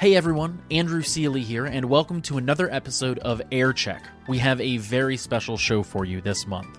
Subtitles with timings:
[0.00, 4.02] Hey everyone, Andrew Seeley here, and welcome to another episode of Air Check.
[4.28, 6.78] We have a very special show for you this month.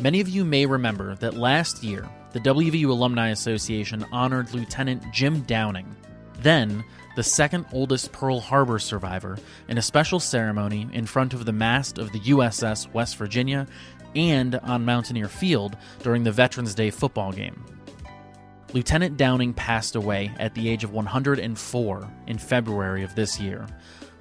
[0.00, 5.40] Many of you may remember that last year, the WVU Alumni Association honored Lieutenant Jim
[5.44, 5.96] Downing,
[6.40, 6.84] then
[7.16, 11.96] the second oldest Pearl Harbor survivor, in a special ceremony in front of the mast
[11.96, 13.66] of the USS West Virginia
[14.14, 17.64] and on Mountaineer Field during the Veterans Day football game.
[18.72, 23.66] Lieutenant Downing passed away at the age of 104 in February of this year.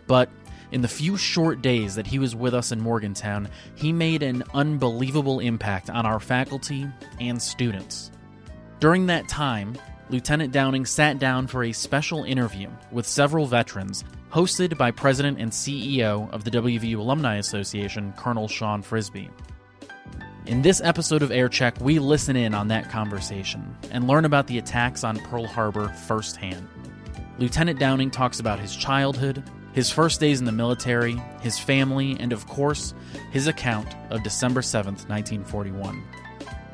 [0.08, 0.30] But
[0.72, 4.44] in the few short days that he was with us in Morgantown, he made an
[4.54, 6.88] unbelievable impact on our faculty
[7.20, 8.12] and students.
[8.80, 9.76] During that time,
[10.10, 15.52] Lieutenant Downing sat down for a special interview with several veterans, hosted by President and
[15.52, 19.30] CEO of the WVU Alumni Association, Colonel Sean Frisbee.
[20.48, 24.46] In this episode of Air Check, we listen in on that conversation and learn about
[24.46, 26.68] the attacks on Pearl Harbor firsthand.
[27.40, 32.32] Lieutenant Downing talks about his childhood, his first days in the military, his family, and
[32.32, 32.94] of course,
[33.32, 36.04] his account of December 7th, 1941.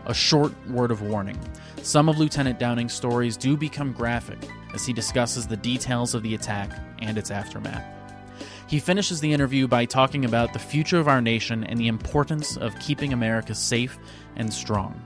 [0.06, 1.40] A short word of warning
[1.82, 4.38] some of Lieutenant Downing's stories do become graphic
[4.73, 8.01] as he discusses the details of the attack and its aftermath.
[8.72, 12.55] He finishes the interview by talking about the future of our nation and the importance
[12.55, 14.00] of keeping America safe
[14.38, 15.05] and strong.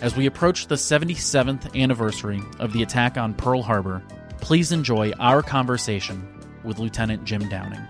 [0.00, 4.02] As we approach the 77th anniversary of the attack on Pearl Harbor,
[4.40, 6.26] please enjoy our conversation
[6.64, 7.86] with Lieutenant Jim Downing.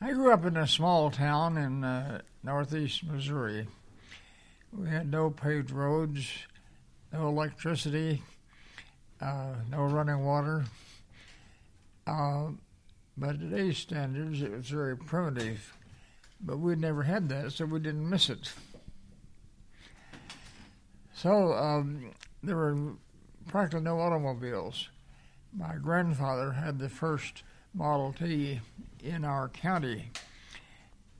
[0.00, 3.68] I grew up in a small town in uh, northeast Missouri.
[4.72, 6.30] We had no paved roads,
[7.12, 8.22] no electricity,
[9.20, 10.64] uh, no running water.
[12.10, 12.48] Uh,
[13.16, 15.76] by today's standards, it was very primitive,
[16.40, 18.52] but we'd never had that, so we didn't miss it.
[21.14, 22.10] So um,
[22.42, 22.94] there were
[23.46, 24.88] practically no automobiles.
[25.56, 27.44] My grandfather had the first
[27.74, 28.60] Model T
[29.04, 30.10] in our county,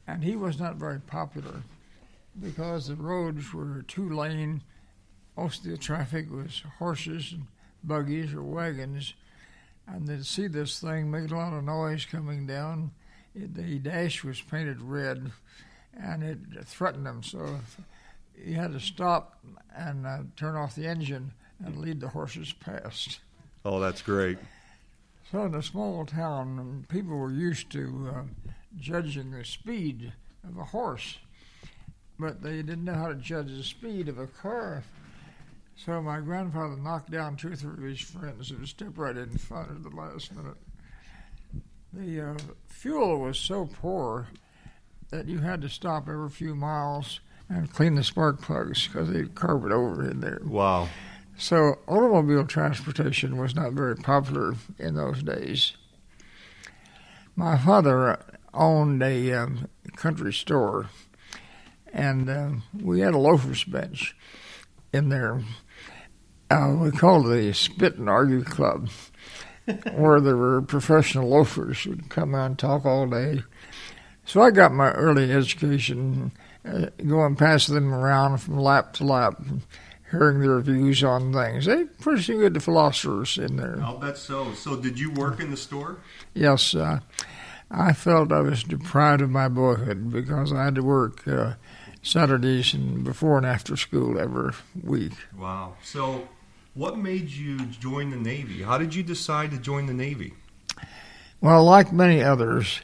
[0.08, 1.62] and he was not very popular
[2.40, 4.62] because the roads were two lane.
[5.36, 7.46] Most of the traffic was horses and
[7.84, 9.14] buggies or wagons,
[9.86, 12.90] and they'd see this thing make a lot of noise coming down.
[13.34, 15.30] It, the dash was painted red,
[15.98, 17.22] and it threatened them.
[17.22, 17.60] So
[18.44, 19.38] you had to stop
[19.76, 21.32] and uh, turn off the engine
[21.64, 23.20] and lead the horses past.
[23.64, 24.38] Oh, that's great.
[25.30, 28.22] So in a small town, people were used to uh,
[28.78, 30.12] judging the speed
[30.48, 31.18] of a horse,
[32.18, 34.82] but they didn't know how to judge the speed of a car.
[35.84, 39.38] So my grandfather knocked down two or three of his friends who stepped right in
[39.38, 40.58] front at the last minute.
[41.94, 44.28] The uh, fuel was so poor
[45.08, 49.34] that you had to stop every few miles and clean the spark plugs because they'd
[49.34, 50.42] carve it over in there.
[50.44, 50.88] Wow.
[51.38, 55.72] So automobile transportation was not very popular in those days.
[57.34, 60.90] My father owned a um, country store,
[61.90, 64.14] and uh, we had a loafer's bench
[64.92, 65.42] in there.
[66.50, 68.90] Uh, we called it the Spit and Argue Club,
[69.94, 73.42] where there were professional loafers who would come out and talk all day.
[74.24, 76.32] So I got my early education
[76.64, 79.40] uh, going passing them around from lap to lap
[80.10, 81.66] hearing their views on things.
[81.66, 83.80] They pretty good philosophers in there.
[83.82, 84.52] I'll bet so.
[84.54, 85.98] So, did you work in the store?
[86.34, 87.00] Yes, uh,
[87.70, 91.54] I felt I was deprived of my boyhood because I had to work uh,
[92.02, 94.52] Saturdays and before and after school every
[94.82, 95.12] week.
[95.36, 95.74] Wow.
[95.82, 96.28] So,
[96.80, 98.62] what made you join the Navy?
[98.62, 100.32] How did you decide to join the Navy?
[101.42, 102.80] Well, like many others,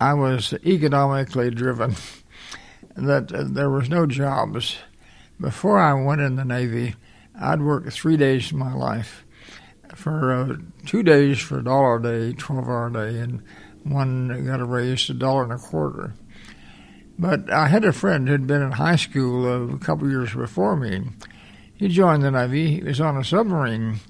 [0.00, 1.94] I was economically driven.
[2.96, 4.78] That uh, there was no jobs
[5.40, 6.96] before I went in the Navy,
[7.40, 9.24] I'd work three days of my life
[9.94, 13.44] for uh, two days for a dollar a day, 12 hour a day, and
[13.84, 16.14] one got a raise to a dollar and a quarter.
[17.16, 20.74] But I had a friend who'd been in high school uh, a couple years before
[20.74, 21.04] me.
[21.78, 22.74] He joined the Navy.
[22.74, 24.00] He was on a submarine.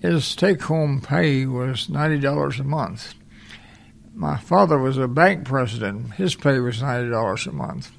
[0.00, 3.14] His take home pay was $90 a month.
[4.12, 6.14] My father was a bank president.
[6.14, 7.92] His pay was $90 a month.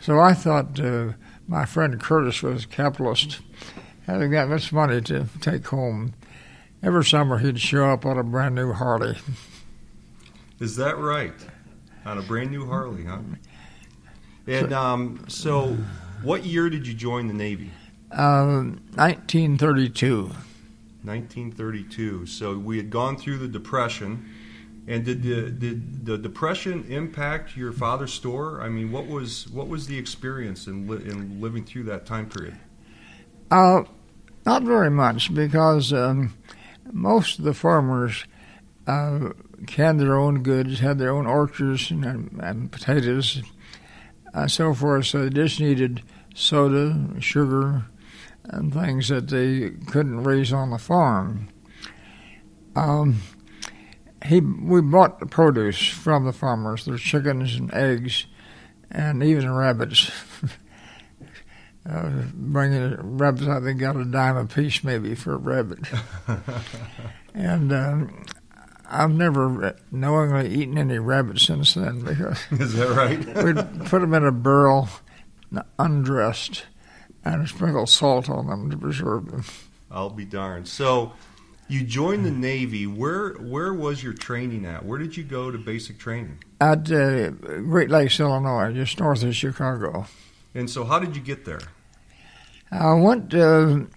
[0.00, 1.12] So I thought, uh,
[1.46, 3.38] my friend Curtis was a capitalist,
[4.08, 6.14] having that much money to take home.
[6.82, 9.16] Every summer he'd show up on a brand new Harley.
[10.58, 11.34] Is that right?
[12.04, 13.20] On a brand new Harley, huh?
[14.48, 15.76] And um, so,
[16.24, 17.70] what year did you join the Navy?
[18.12, 20.30] Uh, 1932.
[21.04, 22.26] 1932.
[22.26, 24.28] So we had gone through the Depression.
[24.88, 28.60] And did the did the depression impact your father's store?
[28.60, 32.28] I mean, what was what was the experience in li- in living through that time
[32.28, 32.56] period?
[33.52, 33.84] Uh,
[34.44, 36.34] Not very much, because um,
[36.90, 38.24] most of the farmers
[38.88, 39.30] uh,
[39.68, 42.04] canned their own goods, had their own orchards and,
[42.42, 43.40] and potatoes,
[44.34, 45.06] and so forth.
[45.06, 46.02] So they just needed
[46.34, 47.84] soda, sugar,
[48.44, 51.48] and things that they couldn't raise on the farm.
[52.74, 53.20] Um,
[54.24, 58.26] he we bought the produce from the farmers, their chickens and eggs,
[58.90, 60.10] and even rabbits.
[61.88, 65.80] uh, bringing rabbits, I think got a dime a piece maybe for a rabbit.
[67.34, 68.24] and um,
[68.88, 73.44] I've never knowingly eaten any rabbits since then because is that right?
[73.44, 74.88] we'd put them in a barrel,
[75.78, 76.66] undressed,
[77.24, 79.44] and sprinkle salt on them to preserve them.
[79.90, 80.68] I'll be darned.
[80.68, 81.12] So
[81.68, 82.86] you joined the Navy.
[82.86, 84.84] Where where was your training at?
[84.84, 86.42] Where did you go to basic training?
[86.60, 90.06] At uh, Great Lakes, Illinois, just north of Chicago.
[90.54, 91.60] And so, how did you get there?
[92.70, 93.30] I went.
[93.30, 93.88] to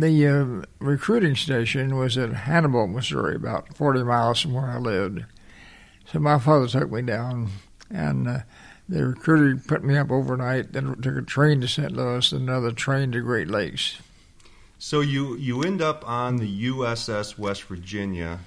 [0.00, 5.24] the uh, recruiting station was at Hannibal, Missouri, about 40 miles from where I lived.
[6.06, 7.50] So my father took me down,
[7.90, 8.38] and uh,
[8.92, 10.72] the recruiter put me up overnight.
[10.72, 11.92] Then took a train to St.
[11.92, 13.98] Louis, and another train to Great Lakes.
[14.78, 18.40] So you you end up on the USS West Virginia.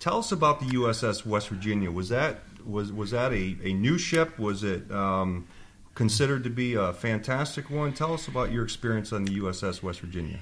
[0.00, 1.90] Tell us about the USS West Virginia.
[1.90, 4.38] Was that was was that a, a new ship?
[4.38, 5.46] Was it um,
[5.94, 7.92] considered to be a fantastic one?
[7.92, 10.40] Tell us about your experience on the USS West Virginia.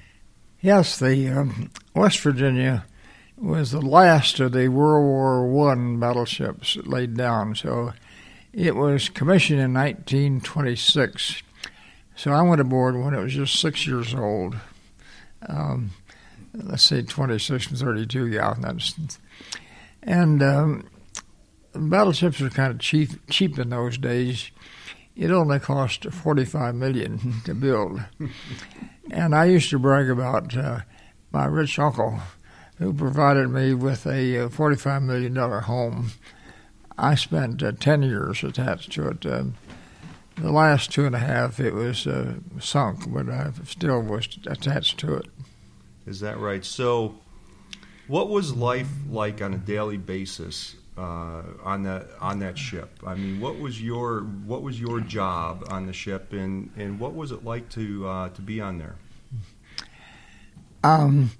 [0.61, 2.85] Yes, the um, West Virginia
[3.37, 7.53] was the last of the World War One battleships laid down.
[7.53, 7.93] So
[8.53, 11.43] it was commissioned in 1926.
[12.15, 14.55] So I went aboard when it was just six years old
[15.47, 15.91] um,
[16.53, 18.53] let's say 26 and 32, yeah.
[20.03, 20.87] And um,
[21.73, 24.51] battleships were kind of cheap, cheap in those days.
[25.15, 28.01] It only cost 45 million to build.
[29.11, 30.81] and I used to brag about uh,
[31.31, 32.19] my rich uncle
[32.77, 36.11] who provided me with a uh, $45 million home.
[37.01, 39.25] I spent uh, 10 years attached to it.
[39.25, 39.45] Uh,
[40.35, 44.99] the last two and a half, it was uh, sunk, but I still was attached
[44.99, 45.25] to it.
[46.05, 46.63] Is that right?
[46.63, 47.15] So,
[48.07, 52.99] what was life like on a daily basis uh, on that on that ship?
[53.05, 57.13] I mean, what was your what was your job on the ship, and, and what
[57.13, 58.95] was it like to uh, to be on there?
[60.83, 61.31] Um,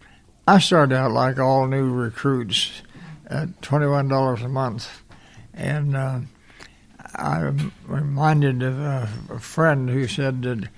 [0.48, 2.82] I started out like all new recruits
[3.28, 5.02] at twenty one dollars a month,
[5.54, 6.20] and uh,
[7.16, 10.70] I'm reminded of a, a, friend who said that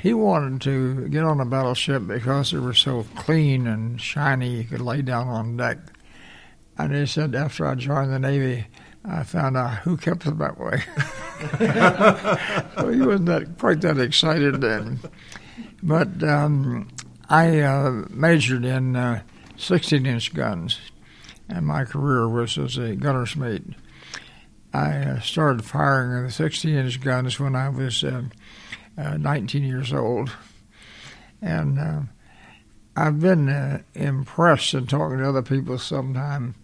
[0.00, 4.64] he wanted to get on a battleship because they were so clean and shiny you
[4.64, 5.78] could lay down on deck.
[6.78, 8.66] And he said after I joined the Navy,
[9.04, 10.82] I found out who kept them that way.
[12.76, 15.00] so he wasn't that, quite that excited then.
[15.82, 16.88] But um,
[17.28, 19.22] I uh, majored in uh,
[19.56, 20.78] 16 inch guns,
[21.52, 23.64] and my career was as a gunner's mate.
[24.72, 28.22] I uh, started firing the 16 inch guns when I was uh,
[28.96, 30.32] uh, 19 years old.
[31.42, 32.00] And uh,
[32.96, 36.54] I've been uh, impressed in talking to other people sometime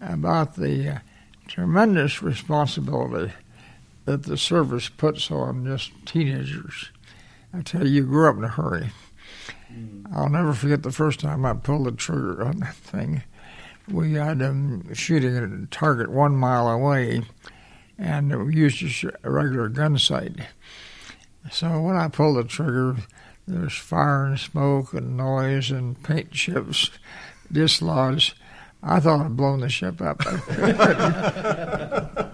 [0.00, 0.98] about the uh,
[1.46, 3.32] tremendous responsibility
[4.06, 6.90] that the service puts on just teenagers.
[7.54, 8.90] I tell you, you grew up in a hurry.
[9.72, 10.12] Mm.
[10.12, 13.22] I'll never forget the first time I pulled the trigger on that thing
[13.88, 17.22] we had um, them shooting at a target one mile away,
[17.98, 20.40] and we used a regular gun sight.
[21.50, 22.96] So when I pulled the trigger,
[23.46, 26.90] there was fire and smoke and noise and paint chips
[27.50, 28.34] dislodged.
[28.82, 30.18] I thought I'd blown the ship up.
[30.18, 30.74] couldn't,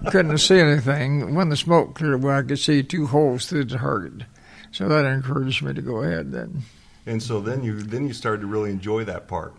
[0.11, 1.35] couldn't see anything.
[1.35, 4.25] When the smoke cleared away, I could see two holes through the target.
[4.71, 6.63] So that encouraged me to go ahead then.
[7.05, 9.55] And so then you then you started to really enjoy that part.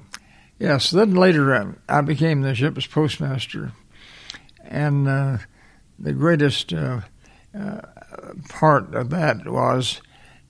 [0.63, 0.91] Yes.
[0.91, 3.73] Then later um, I became the ship's postmaster,
[4.63, 5.39] and uh,
[5.99, 7.01] the greatest uh,
[7.53, 7.81] uh,
[8.47, 9.99] part of that was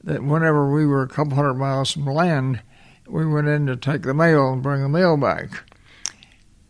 [0.04, 2.62] that whenever we were a couple hundred miles from land,
[3.08, 5.64] we went in to take the mail and bring the mail back.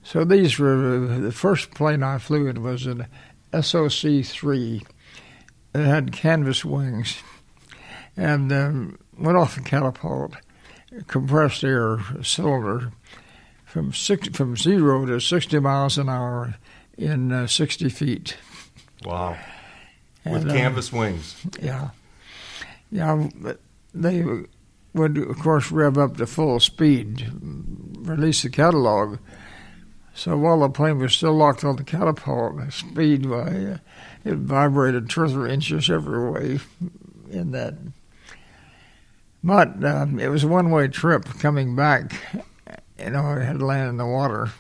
[0.04, 3.08] So these were the first plane I flew in was an
[3.52, 4.86] SOC 3
[5.74, 7.22] that had canvas wings
[8.16, 10.38] and um, went off a catapult,
[11.10, 12.94] compressed air cylinder
[13.74, 16.54] from six, from zero to 60 miles an hour
[16.96, 18.38] in uh, 60 feet.
[19.04, 19.36] Wow.
[20.24, 21.44] With uh, canvas uh, wings.
[21.60, 21.90] Yeah.
[22.92, 23.28] Yeah,
[23.96, 24.24] they
[24.94, 29.18] would, of course, rev up to full speed, release the catapult.
[30.14, 33.80] So while the plane was still locked on the catapult, the speed, uh,
[34.24, 36.60] it vibrated two or three inches every way
[37.32, 37.74] in that.
[39.44, 42.14] But um, it was a one way trip coming back.
[43.00, 44.52] You know, had to land in the water.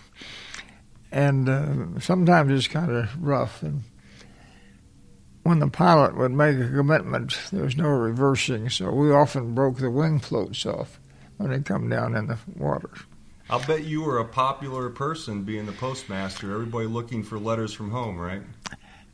[1.11, 3.61] And uh, sometimes it's kind of rough.
[3.61, 3.83] And
[5.43, 8.69] when the pilot would make a commitment, there was no reversing.
[8.69, 10.99] So we often broke the wing floats off
[11.37, 12.89] when they come down in the water.
[13.49, 16.51] I'll bet you were a popular person being the postmaster.
[16.53, 18.41] Everybody looking for letters from home, right?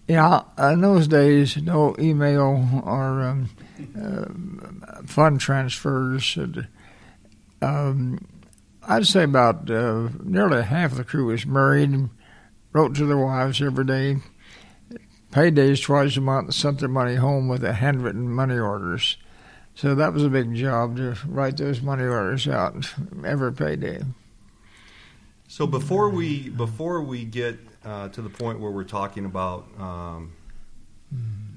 [0.08, 3.50] Yeah, in those days, no email or um,
[4.00, 6.38] uh, fund transfers.
[7.62, 8.26] Um,
[8.88, 12.10] I'd say about uh, nearly half the crew was married,
[12.74, 14.18] wrote to their wives every day,
[15.32, 19.18] paid days twice a month, sent their money home with a handwritten money orders.
[19.76, 22.94] So that was a big job to write those money orders out
[23.26, 24.02] every payday.
[25.48, 30.34] So before we before we get uh, to the point where we're talking about um,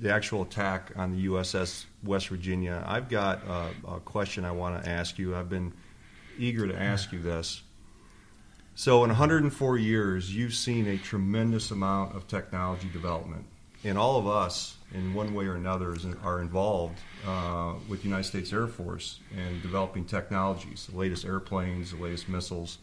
[0.01, 4.83] the actual attack on the USS West Virginia, I've got a, a question I want
[4.83, 5.37] to ask you.
[5.37, 5.73] I've been
[6.39, 7.63] eager to ask you this.
[8.75, 13.45] So, in 104 years, you've seen a tremendous amount of technology development,
[13.85, 18.25] and all of us, in one way or another, are involved uh, with the United
[18.25, 22.79] States Air Force in developing technologies, the latest airplanes, the latest missiles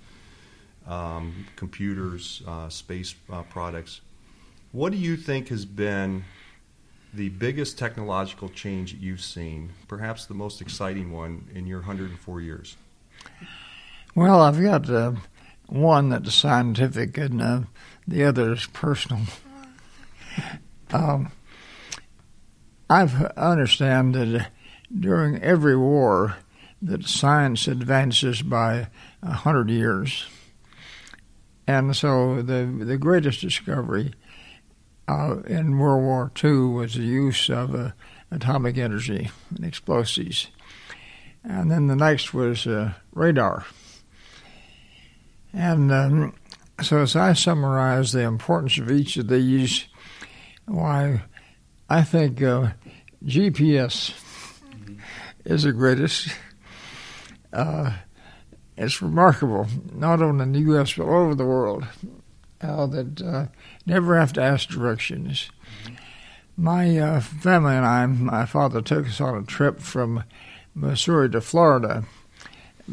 [0.87, 4.01] um, computers, uh, space uh, products.
[4.71, 6.23] What do you think has been
[7.13, 12.41] the biggest technological change that you've seen, perhaps the most exciting one in your 104
[12.41, 12.75] years?
[14.19, 15.13] Well, I've got uh,
[15.67, 17.61] one that's scientific and uh,
[18.05, 19.21] the other is personal.
[20.91, 21.31] um,
[22.89, 23.03] I
[23.37, 24.49] understand that
[24.99, 26.35] during every war
[26.81, 28.89] that science advances by
[29.23, 30.27] a hundred years
[31.65, 34.11] and so the the greatest discovery
[35.07, 37.91] uh, in World War II was the use of uh,
[38.31, 40.47] atomic energy and explosives.
[41.41, 43.63] And then the next was uh, radar.
[45.53, 46.33] And um,
[46.81, 49.87] so, as I summarize the importance of each of these,
[50.65, 51.23] why
[51.89, 52.71] I think uh,
[53.25, 54.13] GPS
[55.45, 56.29] is the greatest.
[57.51, 57.93] Uh,
[58.77, 60.93] it's remarkable, not only in the U.S.
[60.93, 61.85] but all over the world,
[62.61, 63.47] how that uh,
[63.85, 65.49] never have to ask directions.
[66.55, 70.23] My uh, family and I, my father took us on a trip from
[70.75, 72.05] Missouri to Florida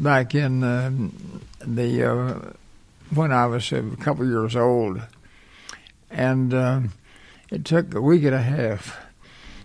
[0.01, 0.91] back in uh,
[1.59, 2.51] the uh,
[3.13, 5.01] when I was a couple years old,
[6.09, 6.81] and uh,
[7.51, 8.97] it took a week and a half.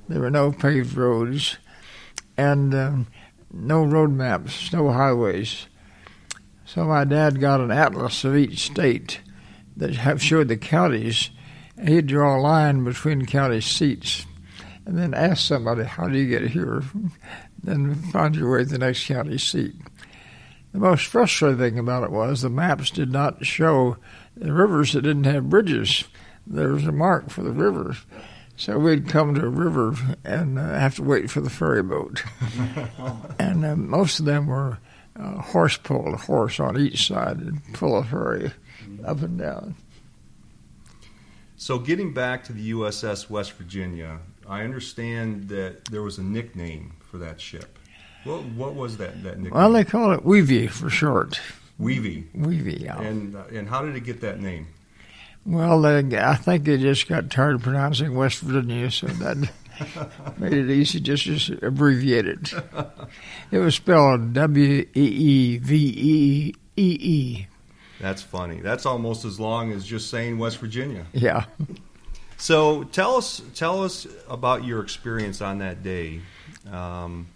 [0.08, 1.58] There were no paved roads,
[2.36, 3.06] and um,
[3.52, 5.66] no road maps, no highways.
[6.64, 9.20] So my dad got an atlas of each state
[9.76, 11.30] that showed the counties.
[11.82, 14.26] He'd draw a line between county seats
[14.86, 16.82] and then ask somebody, How do you get here?
[17.62, 19.74] then find your way to the next county seat.
[20.72, 23.98] The most frustrating thing about it was the maps did not show
[24.36, 26.04] the rivers that didn't have bridges.
[26.46, 27.98] There was a mark for the rivers.
[28.56, 32.22] So we'd come to a river and uh, have to wait for the ferry boat.
[33.38, 34.78] and uh, most of them were
[35.16, 38.52] uh, horse pulled, a horse on each side and pull a ferry
[39.04, 39.74] up and down.
[41.56, 46.94] So, getting back to the USS West Virginia, I understand that there was a nickname
[46.98, 47.78] for that ship.
[48.24, 49.52] What, what was that, that nickname?
[49.52, 51.40] Well, they call it Weevy for short.
[51.80, 52.24] Weevy.
[52.36, 53.00] Weevy, yeah.
[53.00, 54.68] And, uh, and how did it get that name?
[55.44, 59.50] Well, they, I think they just got tired of pronouncing West Virginia, so that
[60.38, 62.52] Made it easy, just, just abbreviate it.
[63.50, 67.46] It was spelled W E E V E E E.
[68.00, 68.60] That's funny.
[68.60, 71.06] That's almost as long as just saying West Virginia.
[71.12, 71.44] Yeah.
[72.36, 76.20] So tell us, tell us about your experience on that day.
[76.70, 77.28] Um,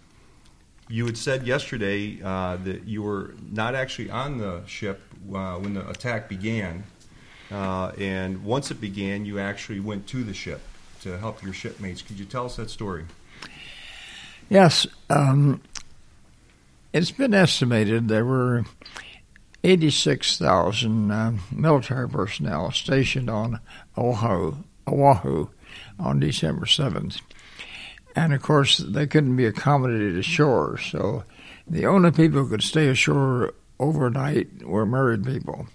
[0.89, 5.01] you had said yesterday uh, that you were not actually on the ship
[5.33, 6.83] uh, when the attack began,
[7.51, 10.61] uh, and once it began, you actually went to the ship
[11.01, 12.01] to help your shipmates.
[12.01, 13.05] Could you tell us that story?
[14.49, 14.87] Yes.
[15.09, 15.61] Um,
[16.93, 18.65] it's been estimated there were
[19.63, 23.59] 86,000 uh, military personnel stationed on
[23.97, 24.55] Oahu,
[24.87, 25.49] Oahu
[25.99, 27.19] on December 7th.
[28.17, 31.23] And of course, they couldn't be accommodated ashore, so
[31.67, 35.67] the only people who could stay ashore overnight were married people.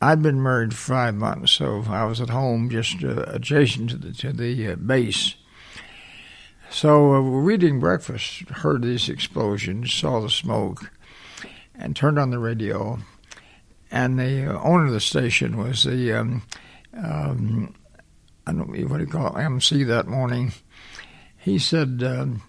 [0.00, 4.12] I'd been married five months, so I was at home just uh, adjacent to the
[4.12, 5.34] to the uh, base.
[6.70, 10.92] So uh, we're eating breakfast, heard these explosions, saw the smoke,
[11.74, 13.00] and turned on the radio.
[13.90, 16.42] And the uh, owner of the station was the um,
[16.96, 17.74] um,
[18.46, 20.52] I don't know what do you call it, MC that morning.
[21.42, 22.42] He said, um,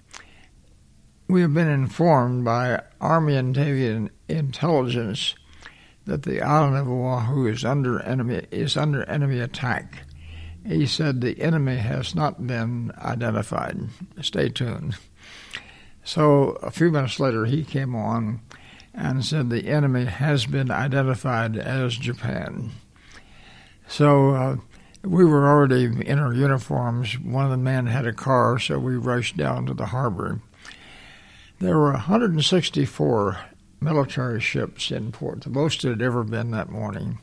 [1.27, 5.35] we have been informed by Army and Navy intelligence
[6.05, 10.03] that the island of Oahu is under enemy is under enemy attack.
[10.65, 13.89] He said the enemy has not been identified.
[14.21, 14.95] Stay tuned.
[16.03, 18.41] So a few minutes later, he came on
[18.93, 22.71] and said the enemy has been identified as Japan.
[23.87, 24.57] So uh,
[25.03, 27.19] we were already in our uniforms.
[27.19, 30.39] One of the men had a car, so we rushed down to the harbor.
[31.59, 33.39] There were 164
[33.81, 37.19] military ships in port, the most it had ever been that morning.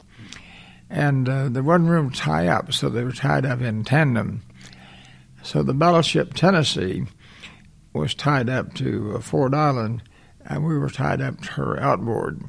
[0.91, 4.43] And uh, there wasn't room to tie up, so they were tied up in tandem.
[5.43, 7.05] So the battleship Tennessee
[7.93, 10.03] was tied up to uh, Ford Island,
[10.45, 12.43] and we were tied up to her outboard.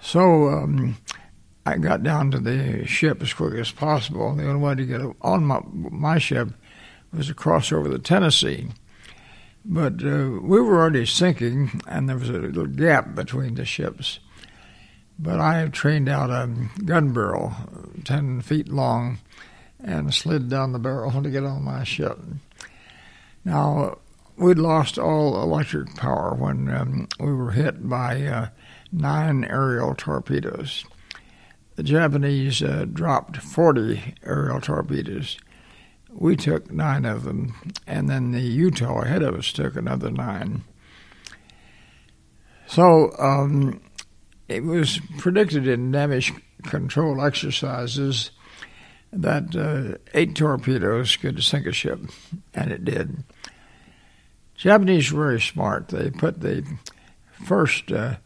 [0.00, 0.96] So um,
[1.64, 4.34] I got down to the ship as quick as possible.
[4.34, 6.48] The only way to get on my, my ship
[7.12, 8.68] was to cross over the Tennessee.
[9.64, 14.18] But uh, we were already sinking, and there was a little gap between the ships.
[15.18, 16.50] But I trained out a
[16.84, 17.52] gun barrel,
[18.04, 19.18] 10 feet long,
[19.78, 22.18] and slid down the barrel to get on my ship.
[23.44, 23.98] Now,
[24.36, 28.48] we'd lost all electric power when um, we were hit by uh,
[28.90, 30.84] nine aerial torpedoes.
[31.76, 35.38] The Japanese uh, dropped 40 aerial torpedoes.
[36.10, 37.54] We took nine of them,
[37.86, 40.64] and then the Utah ahead of us took another nine.
[42.66, 43.80] So um,
[44.48, 46.32] it was predicted in damage
[46.64, 48.30] control exercises
[49.12, 52.00] that uh, eight torpedoes could sink a ship,
[52.54, 53.24] and it did.
[54.56, 55.88] Japanese were very smart.
[55.88, 56.64] They put the
[57.44, 58.16] first uh,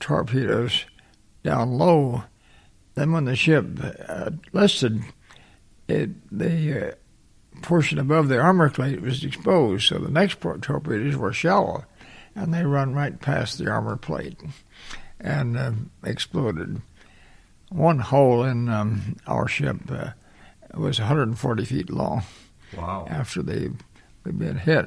[0.00, 0.84] torpedoes
[1.42, 2.24] down low.
[2.98, 3.64] Then, when the ship
[4.08, 5.00] uh, listed,
[5.86, 6.94] it, the uh,
[7.62, 11.84] portion above the armor plate was exposed, so the next torpedoes were shallow,
[12.34, 14.40] and they run right past the armor plate
[15.20, 15.70] and uh,
[16.02, 16.82] exploded.
[17.68, 20.10] One hole in um, our ship uh,
[20.74, 22.24] was 140 feet long.
[22.76, 23.06] Wow!
[23.08, 23.70] After they
[24.24, 24.86] had been hit,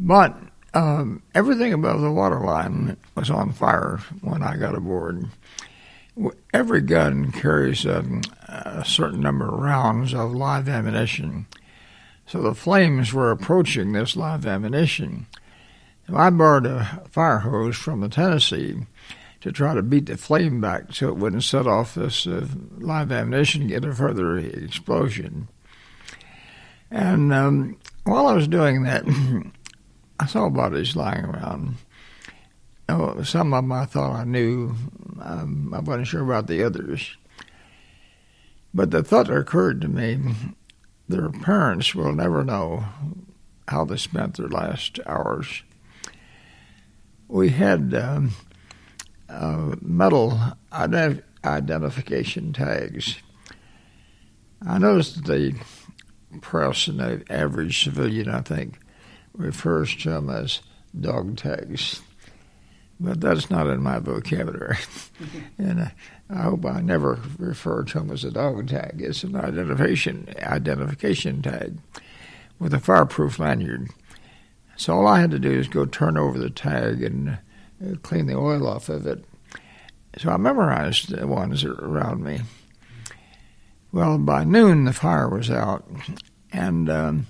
[0.00, 0.36] but
[0.74, 5.28] um, everything above the waterline was on fire when I got aboard.
[6.52, 8.04] Every gun carries a,
[8.46, 11.46] a certain number of rounds of live ammunition
[12.26, 15.26] so the flames were approaching this live ammunition.
[16.12, 18.86] I borrowed a fire hose from the Tennessee
[19.40, 22.46] to try to beat the flame back so it wouldn't set off this uh,
[22.78, 25.48] live ammunition and get a further explosion.
[26.90, 29.04] And um, while I was doing that,
[30.20, 31.76] I saw bodies lying around.
[32.88, 34.74] Oh, some of them I thought I knew.
[35.20, 37.16] Um, I wasn't sure about the others.
[38.72, 40.18] But the thought occurred to me
[41.08, 42.84] their parents will never know
[43.68, 45.62] how they spent their last hours.
[47.28, 48.32] We had um,
[49.28, 50.38] uh, metal
[50.72, 53.18] ident- identification tags.
[54.66, 55.54] I noticed that the
[56.40, 58.78] press and the average civilian, I think,
[59.34, 60.60] refers to them as
[60.98, 62.00] dog tags
[63.00, 64.78] but that's not in my vocabulary.
[65.58, 65.88] and uh,
[66.30, 69.00] I hope I never refer to them as a dog tag.
[69.00, 71.78] It's an identification identification tag
[72.58, 73.90] with a fireproof lanyard.
[74.76, 77.38] So all I had to do is go turn over the tag and
[77.84, 79.24] uh, clean the oil off of it.
[80.18, 82.42] So I memorized the ones around me.
[83.92, 85.88] Well, by noon the fire was out,
[86.52, 87.26] and um,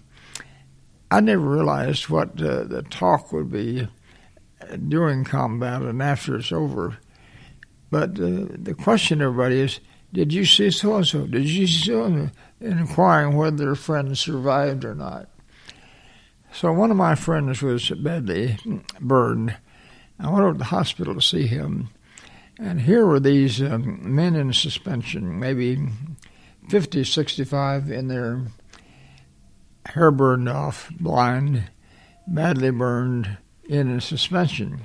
[1.11, 3.89] I never realized what uh, the talk would be
[4.89, 6.99] during combat and after it's over.
[7.91, 9.81] But uh, the question, everybody, is
[10.13, 11.27] did you see so and so?
[11.27, 15.29] Did you see so and inquiring whether their friend survived or not.
[16.53, 18.59] So one of my friends was badly
[19.01, 19.57] burned.
[20.19, 21.89] I went over to the hospital to see him.
[22.59, 25.79] And here were these um, men in suspension, maybe
[26.69, 28.43] 50, 65 in their
[29.87, 31.65] hair burned off, blind,
[32.29, 33.37] badly burned,
[33.69, 34.83] in a suspension.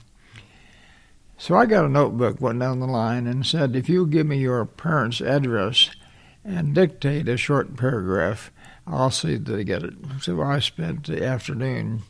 [1.38, 4.38] So I got a notebook, went down the line, and said, if you give me
[4.38, 5.90] your parents' address
[6.44, 8.52] and dictate a short paragraph,
[8.86, 9.94] I'll see that they get it.
[10.22, 12.02] So I spent the afternoon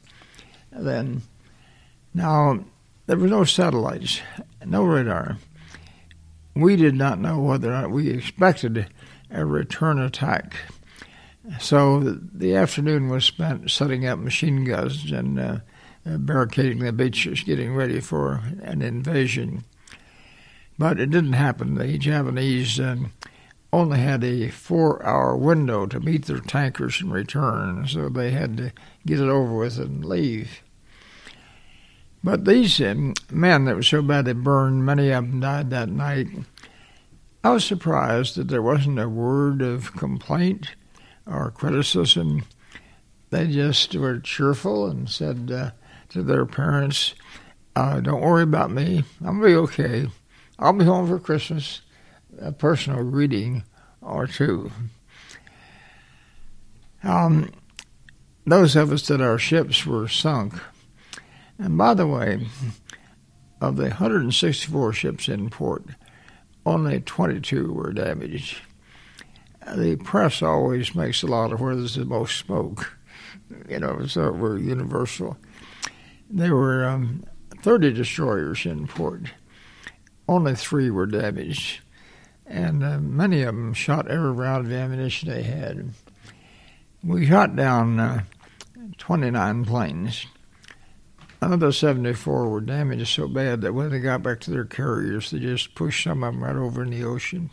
[0.71, 1.21] then.
[2.13, 2.65] Now,
[3.05, 4.21] there were no satellites,
[4.65, 5.37] no radar.
[6.55, 8.87] We did not know whether or not we expected
[9.29, 10.55] a return attack.
[11.59, 15.57] So the afternoon was spent setting up machine guns and uh,
[16.05, 19.63] barricading the beaches, getting ready for an invasion.
[20.77, 21.75] But it didn't happen.
[21.75, 23.11] The Japanese um,
[23.71, 28.57] only had a four hour window to meet their tankers and return, so they had
[28.57, 28.71] to
[29.05, 30.63] get it over with and leave.
[32.23, 36.27] But these um, men that were so badly burned, many of them died that night.
[37.43, 40.75] I was surprised that there wasn't a word of complaint
[41.25, 42.43] or criticism.
[43.29, 45.71] They just were cheerful and said uh,
[46.09, 47.15] to their parents,
[47.75, 49.03] uh, Don't worry about me.
[49.23, 50.07] To be okay.
[50.57, 51.81] I'll be home for Christmas.
[52.41, 53.63] A personal greeting
[54.01, 54.71] or two.
[57.03, 57.51] Um,
[58.45, 60.53] those of us that our ships were sunk,
[61.57, 62.47] and by the way,
[63.61, 65.85] of the 164 ships in port,
[66.65, 68.57] only 22 were damaged.
[69.75, 72.97] The press always makes a lot of where there's the most smoke,
[73.69, 75.37] you know, so we're universal.
[76.29, 77.23] There were um,
[77.61, 79.31] 30 destroyers in port.
[80.27, 81.81] Only three were damaged,
[82.45, 85.89] and uh, many of them shot every round of ammunition they had.
[87.03, 88.23] We shot down uh,
[88.99, 90.27] 29 planes.
[91.41, 95.39] Another 74 were damaged so bad that when they got back to their carriers, they
[95.39, 97.49] just pushed some of them right over in the ocean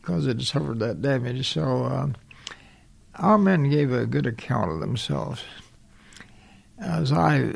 [0.00, 1.52] because it suffered that damage.
[1.52, 2.08] So uh,
[3.16, 5.42] our men gave a good account of themselves.
[6.78, 7.54] As I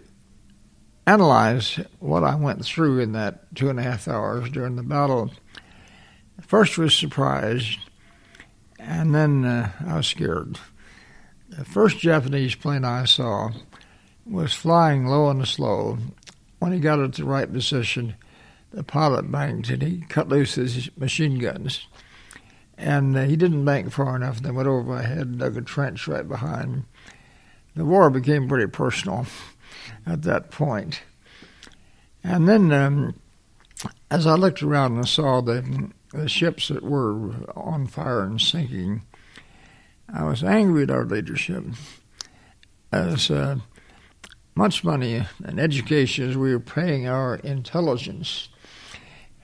[1.09, 5.31] analyzed what I went through in that two and a half hours during the battle,
[6.43, 7.79] first was surprised,
[8.79, 10.59] and then uh, I was scared.
[11.49, 13.51] The first Japanese plane I saw
[14.27, 15.97] was flying low and slow.
[16.59, 18.15] When he got it to the right position,
[18.71, 21.87] the pilot banked and he cut loose his machine guns.
[22.77, 25.57] And uh, he didn't bank far enough, and they went over my head and dug
[25.57, 26.85] a trench right behind.
[27.75, 29.27] The war became pretty personal
[30.09, 31.03] at that point.
[32.25, 33.15] And then, um,
[34.11, 39.03] as I looked around and saw the, the ships that were on fire and sinking,
[40.13, 41.65] I was angry at our leadership.
[42.91, 43.57] As uh,
[44.55, 48.49] much money and education as we were paying our intelligence,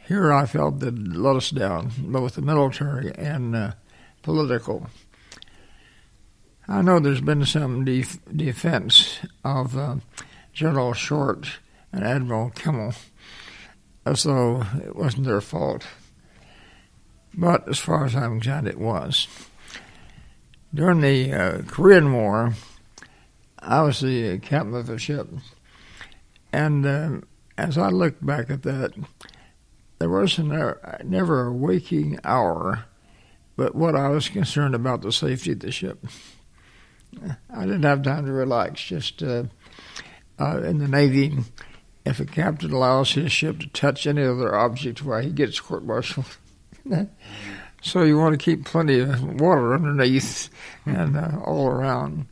[0.09, 3.73] here I felt that let us down, both the military and uh,
[4.23, 4.89] political.
[6.67, 9.97] I know there's been some def- defense of uh,
[10.55, 11.59] General Short
[11.93, 12.95] and Admiral Kimmel,
[14.07, 15.85] as though it wasn't their fault.
[17.35, 19.27] But as far as I'm concerned, it was.
[20.73, 22.55] During the uh, Korean War,
[23.59, 25.29] I was the captain of a ship,
[26.53, 27.21] and uh,
[27.59, 28.93] as I looked back at that,
[29.99, 32.85] there was never, never a waking hour,
[33.57, 36.05] but what I was concerned about the safety of the ship.
[37.49, 38.83] I didn't have time to relax.
[38.83, 39.45] Just uh,
[40.39, 41.39] uh, in the Navy,
[42.05, 46.37] if a captain allows his ship to touch any other object, why he gets court-martialed.
[47.85, 50.49] So you want to keep plenty of water underneath
[50.87, 52.27] and uh, all around.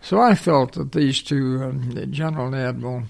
[0.00, 3.02] So I felt that these two, um, the General and Admiral,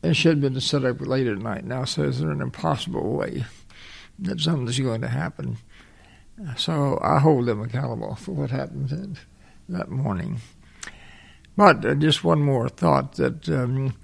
[0.00, 1.64] they should have been set up late at night.
[1.64, 3.44] Now, so is there an impossible way
[4.18, 5.58] that something's going to happen?
[6.56, 9.16] So I hold them accountable for what happened that,
[9.68, 10.40] that morning.
[11.58, 13.94] But uh, just one more thought that um,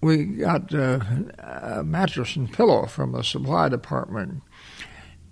[0.00, 1.00] we got uh,
[1.38, 4.42] a mattress and pillow from the supply department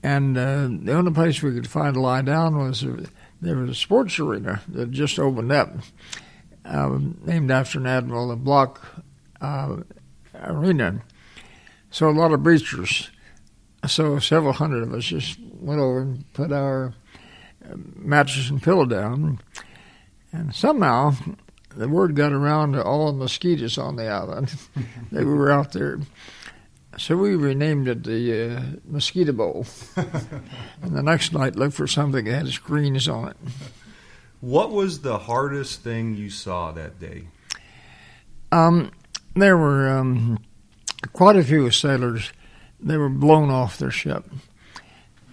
[0.03, 3.05] and uh, the only place we could find to lie down was uh,
[3.41, 5.75] there was a sports arena that just opened up,
[6.65, 8.81] uh, named after an admiral, the Bloch
[9.41, 9.77] uh,
[10.35, 11.03] Arena.
[11.91, 13.11] So a lot of bleachers.
[13.87, 16.95] So several hundred of us just went over and put our
[17.65, 19.41] uh, mattress and pillow down,
[20.33, 21.15] and somehow
[21.71, 24.49] the word got around to all the mosquitoes on the island
[25.13, 26.01] that we were out there.
[26.99, 29.65] So we renamed it the uh, Mosquito Bowl.
[29.97, 33.37] and the next night, looked for something that had screens on it.
[34.41, 37.29] What was the hardest thing you saw that day?
[38.51, 38.91] Um,
[39.35, 40.43] there were um,
[41.13, 42.33] quite a few sailors.
[42.81, 44.25] They were blown off their ship.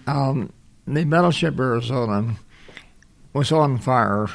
[0.06, 0.52] Um,
[0.86, 2.36] the battleship Arizona
[3.32, 4.28] was on fire.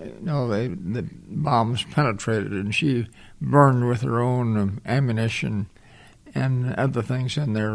[0.00, 3.08] You know, they, the bombs penetrated, and she
[3.40, 5.68] burned with her own ammunition
[6.34, 7.72] and other things in there.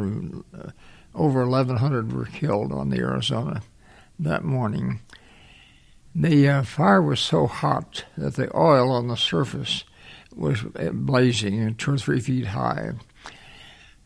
[1.15, 3.61] Over 1,100 were killed on the Arizona
[4.19, 5.01] that morning.
[6.15, 9.83] The uh, fire was so hot that the oil on the surface
[10.35, 12.91] was blazing two or three feet high.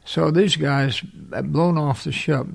[0.06, 1.02] So these guys
[1.34, 2.48] had blown off the ship.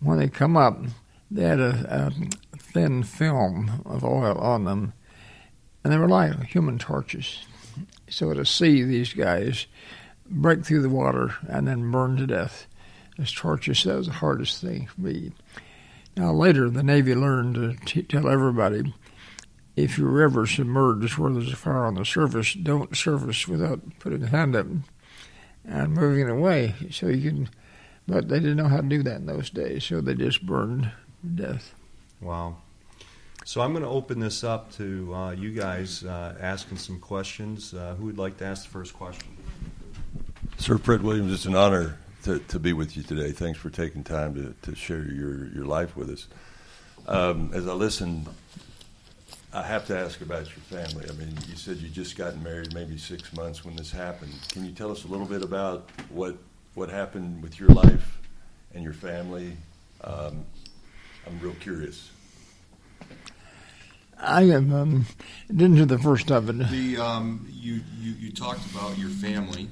[0.00, 0.82] When they come up,
[1.30, 2.12] they had a,
[2.51, 4.92] a thin film of oil on them,
[5.84, 7.44] and they were like human torches.
[8.08, 9.66] So to see these guys
[10.26, 12.66] break through the water and then burn to death
[13.18, 13.84] as torches.
[13.84, 15.32] That was the hardest thing for me.
[16.16, 18.94] Now, later, the Navy learned to t- tell everybody
[19.76, 24.22] if you're ever submerged where there's a fire on the surface, don't surface without putting
[24.22, 24.66] a hand up
[25.64, 26.74] and moving away.
[26.90, 27.50] So you can,
[28.06, 30.92] but they didn't know how to do that in those days, so they just burned
[31.22, 31.74] to death.
[32.22, 32.56] Wow.
[33.44, 37.74] So I'm going to open this up to uh, you guys uh, asking some questions.
[37.74, 39.28] Uh, who would like to ask the first question?
[40.58, 43.32] Sir Fred Williams, it's an honor to, to be with you today.
[43.32, 46.28] Thanks for taking time to, to share your, your life with us.
[47.08, 48.28] Um, as I listen,
[49.52, 51.04] I have to ask about your family.
[51.10, 54.32] I mean, you said you just got married maybe six months when this happened.
[54.50, 56.36] Can you tell us a little bit about what
[56.74, 58.20] what happened with your life
[58.72, 59.56] and your family?
[60.04, 60.46] Um,
[61.26, 62.10] I'm real curious.
[64.18, 65.06] I am um,
[65.48, 66.58] didn't do the first of it.
[66.70, 69.68] The um, you, you you talked about your family,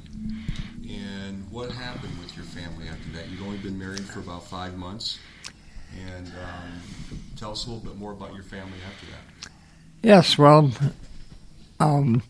[0.88, 3.28] and what happened with your family after that?
[3.28, 5.18] You'd only been married for about five months,
[6.08, 6.82] and um,
[7.36, 9.50] tell us a little bit more about your family after that.
[10.02, 10.72] Yes, well,
[11.78, 12.22] um,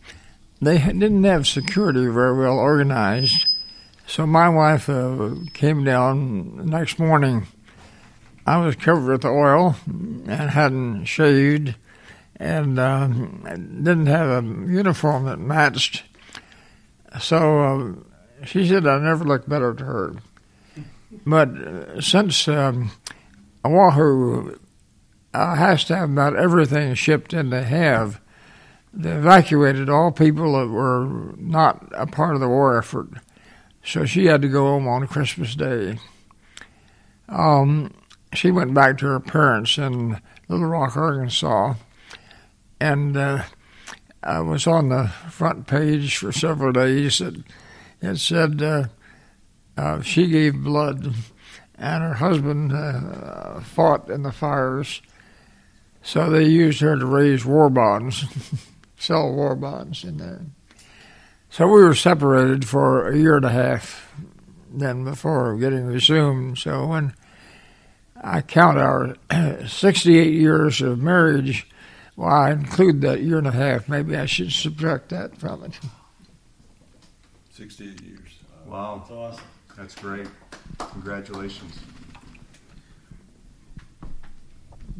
[0.61, 3.47] they didn't have security very well organized,
[4.05, 7.47] so my wife uh, came down the next morning.
[8.45, 11.75] I was covered with oil and hadn't shaved
[12.37, 16.03] and uh, didn't have a uniform that matched.
[17.19, 20.15] So uh, she said I never looked better to her.
[21.25, 22.91] But uh, since um,
[23.63, 24.57] Oahu
[25.33, 28.19] has to have about everything shipped in they have,
[28.93, 33.09] they evacuated all people that were not a part of the war effort.
[33.83, 35.99] So she had to go home on Christmas Day.
[37.29, 37.93] Um,
[38.33, 41.75] she went back to her parents in Little Rock, Arkansas
[42.81, 43.43] and uh,
[44.23, 47.21] I was on the front page for several days.
[47.21, 47.35] It,
[48.01, 48.85] it said uh,
[49.77, 51.13] uh, she gave blood,
[51.75, 55.03] and her husband uh, fought in the fires.
[56.01, 58.25] So they used her to raise war bonds,
[58.97, 60.41] sell war bonds in there.
[61.51, 64.11] So we were separated for a year and a half
[64.73, 66.57] then before getting resumed.
[66.57, 67.13] So when
[68.21, 69.15] I count our
[69.67, 71.67] 68 years of marriage,
[72.15, 73.89] well, I include that year and a half.
[73.89, 75.79] Maybe I should subtract that from it.
[77.51, 78.19] 68 years.
[78.67, 78.99] Wow.
[78.99, 79.43] That's awesome.
[79.77, 80.27] That's great.
[80.77, 81.79] Congratulations.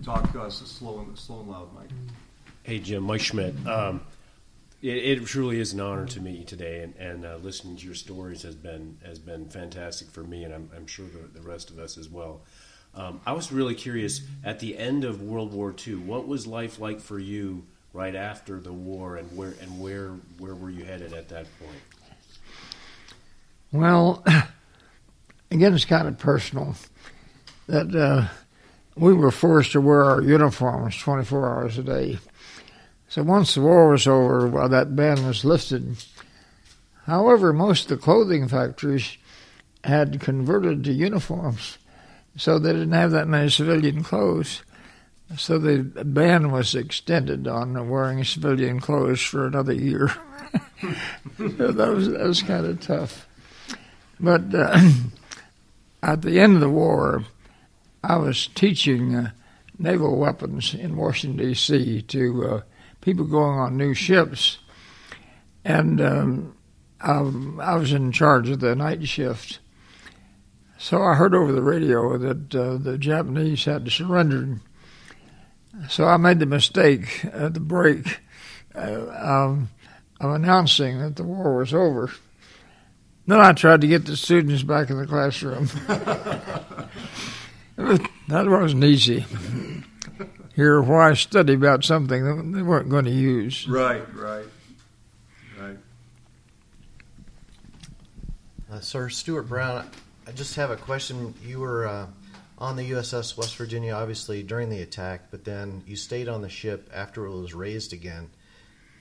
[0.03, 1.89] Talk to us slow and, slow and loud, Mike.
[2.63, 3.53] Hey, Jim, Mike Schmidt.
[3.67, 4.01] Um,
[4.81, 7.85] it, it, truly is an honor to meet you today, and, and uh, listening to
[7.85, 11.47] your stories has been has been fantastic for me, and I'm, I'm sure the, the
[11.47, 12.41] rest of us as well.
[12.93, 16.79] Um, I was really curious at the end of World War II, what was life
[16.79, 21.13] like for you right after the war, and where and where where were you headed
[21.13, 21.81] at that point?
[23.71, 24.23] Well,
[25.51, 26.75] again, it's kind of personal.
[27.67, 28.27] That uh,
[28.95, 32.19] we were forced to wear our uniforms 24 hours a day.
[33.07, 35.97] So once the war was over, well, that ban was lifted.
[37.05, 39.17] However, most of the clothing factories
[39.83, 41.77] had converted to uniforms
[42.37, 44.63] so they didn't have that many civilian clothes.
[45.37, 50.11] So the ban was extended on wearing civilian clothes for another year.
[51.37, 53.27] so that was that was kind of tough.
[54.19, 54.77] But uh,
[56.03, 57.23] at the end of the war,
[58.03, 59.31] I was teaching uh,
[59.79, 62.01] naval weapons in Washington D.C.
[62.03, 62.61] to uh,
[62.99, 64.57] people going on new ships,
[65.63, 66.55] and um,
[66.99, 67.19] I,
[67.61, 69.59] I was in charge of the night shift.
[70.81, 74.61] So I heard over the radio that uh, the Japanese had surrendered.
[75.87, 78.19] So I made the mistake at the break
[78.73, 79.69] uh, um,
[80.19, 82.09] of announcing that the war was over.
[83.27, 85.67] Then I tried to get the students back in the classroom.
[88.27, 89.23] that wasn't easy.
[90.55, 93.67] Hear why study about something that they weren't going to use.
[93.69, 94.47] Right, right,
[95.59, 95.77] right.
[98.71, 99.87] Uh, Sir Stuart Brown,
[100.31, 101.33] I just have a question.
[101.43, 102.07] You were uh,
[102.57, 106.47] on the USS West Virginia, obviously, during the attack, but then you stayed on the
[106.47, 108.29] ship after it was raised again.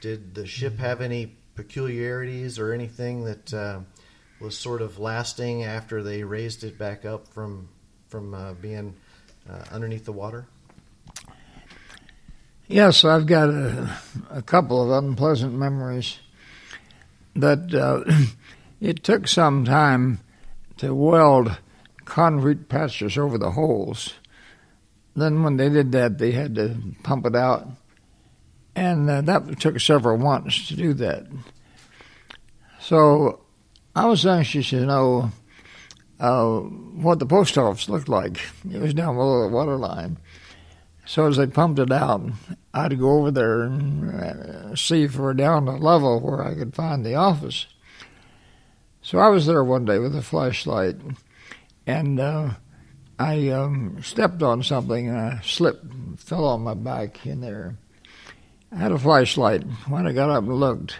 [0.01, 3.79] Did the ship have any peculiarities or anything that uh,
[4.41, 7.69] was sort of lasting after they raised it back up from
[8.09, 8.97] from uh, being
[9.49, 10.47] uh, underneath the water?
[12.67, 13.97] Yes, I've got a,
[14.31, 16.19] a couple of unpleasant memories.
[17.37, 18.03] That uh,
[18.81, 20.19] it took some time
[20.81, 21.59] to weld
[22.05, 24.15] concrete patches over the holes.
[25.15, 27.69] Then, when they did that, they had to pump it out,
[28.75, 31.27] and uh, that took several months to do that.
[32.81, 33.41] So,
[33.95, 35.33] I was anxious to know
[36.19, 38.39] uh, what the post office looked like.
[38.71, 40.19] It was down below the water line.
[41.07, 42.23] So as they pumped it out,
[42.73, 46.75] I'd go over there and uh, see if we're down to level where I could
[46.75, 47.67] find the office.
[49.03, 50.97] So I was there one day with a flashlight,
[51.87, 52.51] and uh,
[53.19, 55.85] I um, stepped on something and I slipped,
[56.19, 57.77] fell on my back in there.
[58.71, 59.63] I had a flashlight.
[59.89, 60.99] When I got up and looked,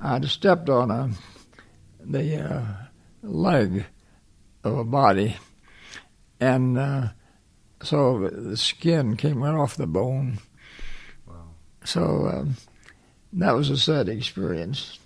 [0.00, 1.10] I'd stepped on a
[2.00, 2.64] the uh,
[3.22, 3.84] leg
[4.62, 5.36] of a body,
[6.38, 7.08] and uh,
[7.82, 10.38] so the skin came right off the bone.
[11.26, 11.48] Wow.
[11.84, 12.56] So um,
[13.32, 14.98] that was a sad experience.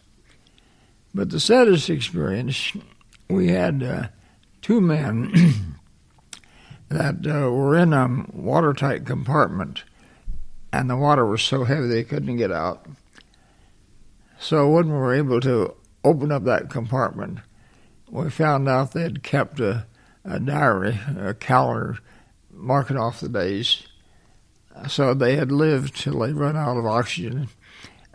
[1.14, 2.72] But the saddest experience,
[3.28, 4.08] we had uh,
[4.62, 5.32] two men
[6.88, 9.84] that uh, were in a watertight compartment,
[10.72, 12.86] and the water was so heavy they couldn't get out.
[14.38, 17.40] So when we were able to open up that compartment,
[18.08, 19.86] we found out they had kept a,
[20.24, 21.98] a diary, a calendar,
[22.52, 23.86] marking off the days.
[24.88, 27.48] So they had lived till they run out of oxygen,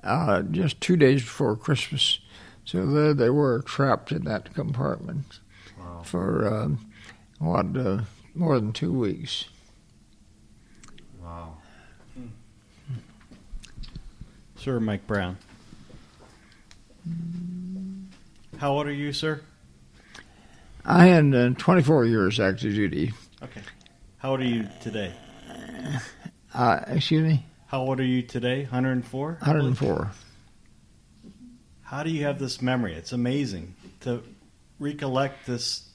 [0.04, 2.20] uh, just two days before Christmas.
[2.66, 5.40] So there they were trapped in that compartment
[5.80, 6.02] Wow.
[6.04, 6.92] for um,
[7.40, 8.02] what uh,
[8.34, 9.46] more than two weeks.
[11.22, 11.58] Wow.
[14.56, 15.38] Sir Mike Brown.
[18.58, 19.42] How old are you, sir?
[20.84, 23.14] I am uh, 24 years active duty.
[23.44, 23.62] Okay.
[24.18, 25.14] How old are you today?
[26.54, 28.64] Uh, excuse me, How old are you today?
[28.64, 29.38] 104?
[29.42, 30.12] 104.
[31.96, 32.94] How do you have this memory?
[32.94, 34.22] It's amazing to
[34.80, 35.88] recollect this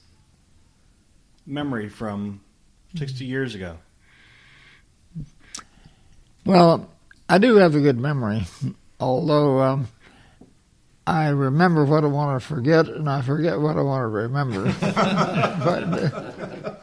[1.45, 2.41] memory from
[2.95, 3.77] 60 years ago.
[6.43, 6.89] Well,
[7.29, 8.47] I do have a good memory,
[8.99, 9.89] although um,
[11.05, 14.63] I remember what I want to forget and I forget what I want to remember.
[14.81, 16.75] but uh,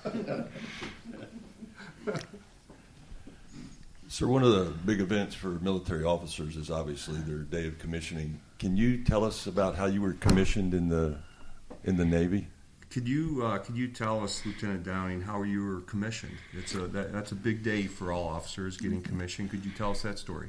[4.19, 8.41] Sir, one of the big events for military officers is obviously their day of commissioning.
[8.59, 11.19] Can you tell us about how you were commissioned in the
[11.85, 12.49] in the Navy?
[12.91, 16.37] Could you uh, could you tell us, Lieutenant Downing, how you were commissioned?
[16.53, 19.53] It's a that, that's a big day for all officers getting commissioned.
[19.53, 20.49] Could you tell us that story?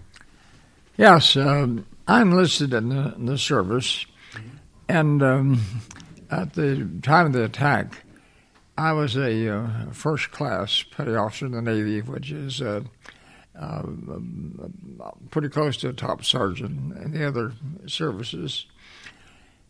[0.98, 4.04] yes, um, I enlisted in the, in the service,
[4.88, 5.62] and um,
[6.32, 8.04] at the time of the attack,
[8.80, 12.82] I was a uh, first class petty officer in the Navy, which is uh,
[13.60, 13.84] uh,
[15.32, 17.54] pretty close to a top sergeant in the other
[17.88, 18.66] services.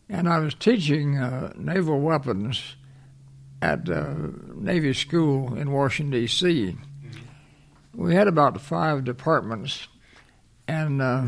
[0.08, 2.76] And I was teaching uh, naval weapons
[3.60, 4.14] at uh,
[4.54, 6.76] Navy School in Washington, D.C.
[7.94, 9.88] We had about five departments,
[10.66, 11.24] and uh,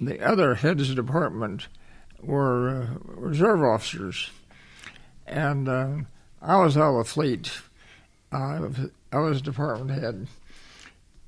[0.00, 1.68] the other heads of department
[2.20, 4.30] were uh, reserve officers.
[5.26, 5.96] And uh,
[6.40, 7.52] I was out of the fleet.
[8.30, 10.26] I was, I was department head.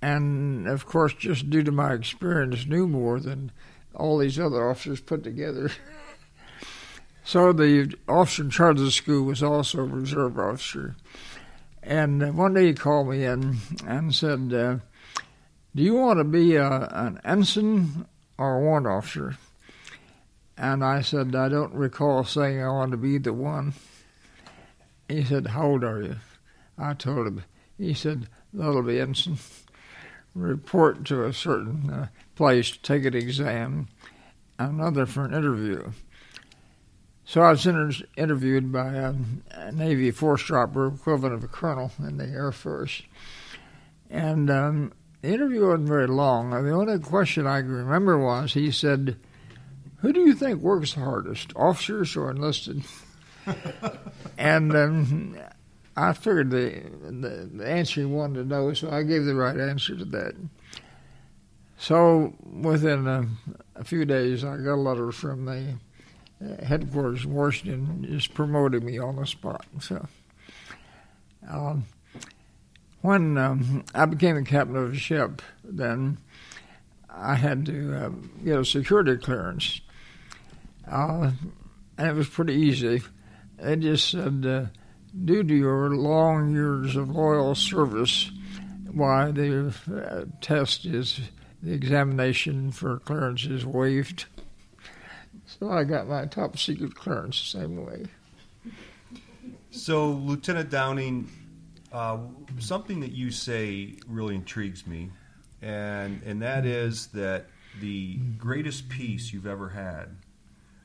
[0.04, 3.50] And of course, just due to my experience, knew more than
[3.94, 5.70] all these other officers put together.
[7.24, 10.94] so the officer in charge of the school was also a reserve officer.
[11.82, 14.76] And uh, one day he called me in and said, uh,
[15.74, 18.04] Do you want to be a, an ensign
[18.36, 19.38] or a warrant officer?
[20.58, 23.72] And I said, I don't recall saying I wanted to be the one.
[25.08, 26.16] He said, How old are you?
[26.76, 27.44] I told him.
[27.78, 29.38] He said, That'll be ensign.
[30.34, 33.88] Report to a certain uh, place to take an exam,
[34.58, 35.92] another for an interview.
[37.24, 39.14] So I was inter- interviewed by a,
[39.52, 43.02] a Navy four striper, equivalent of a colonel in the Air Force.
[44.10, 44.92] And um,
[45.22, 46.50] the interview wasn't very long.
[46.50, 49.16] The only question I can remember was he said,
[49.98, 52.82] Who do you think works hardest, officers or enlisted?
[54.38, 55.38] and um,
[55.96, 56.82] I figured the,
[57.54, 60.34] the, answer he wanted to know, so I gave the right answer to that.
[61.78, 63.26] So within a,
[63.76, 65.74] a few days, I got a letter from the
[66.44, 69.64] uh, headquarters in Washington just promoting me on the spot.
[69.80, 70.06] So
[71.48, 71.84] um,
[73.02, 76.18] when um, I became the captain of a ship, then
[77.08, 78.08] I had to uh,
[78.44, 79.80] get a security clearance.
[80.90, 81.30] Uh,
[81.96, 83.02] and it was pretty easy.
[83.58, 84.66] They just said, uh,
[85.24, 88.30] due to your long years of loyal service,
[88.90, 91.20] why the uh, test is,
[91.62, 94.26] the examination for clearance is waived.
[95.46, 98.06] So I got my top secret clearance the same way.
[99.70, 101.28] So, Lieutenant Downing,
[101.92, 102.18] uh,
[102.60, 105.10] something that you say really intrigues me,
[105.62, 107.46] and and that is that
[107.80, 110.16] the greatest peace you've ever had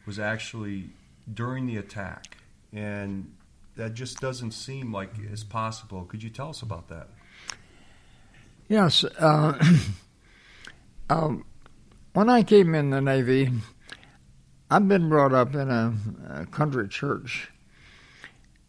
[0.07, 0.89] was actually
[1.31, 2.37] during the attack,
[2.73, 3.31] and
[3.79, 6.03] that just doesn't seem like it's possible.
[6.03, 7.07] Could you tell us about that?
[8.67, 9.05] Yes.
[9.05, 9.57] Uh,
[11.09, 11.45] um,
[12.11, 13.49] when I came in the Navy,
[14.69, 15.93] I've been brought up in a,
[16.29, 17.51] a country church.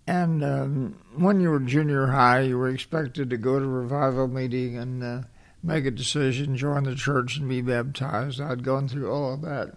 [0.06, 4.78] And um, when you were junior high, you were expected to go to revival meeting
[4.78, 5.22] and uh,
[5.60, 8.40] make a decision, join the church, and be baptized.
[8.40, 9.74] I'd gone through all of that.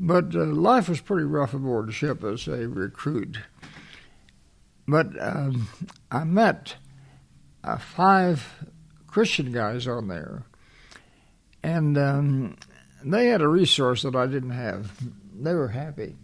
[0.00, 3.40] But uh, life was pretty rough aboard ship as a recruit.
[4.88, 5.68] But um,
[6.10, 6.76] I met
[7.62, 8.64] uh, five
[9.06, 10.44] Christian guys on there,
[11.62, 12.56] and um,
[13.04, 14.90] they had a resource that I didn't have.
[15.38, 16.16] They were happy.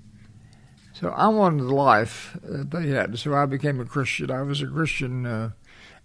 [0.94, 3.18] So I wanted the life that they had.
[3.18, 4.30] So I became a Christian.
[4.30, 5.50] I was a Christian uh,